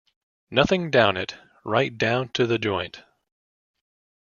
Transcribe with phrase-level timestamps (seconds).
[0.49, 3.03] Nothing down it, right down to the joint.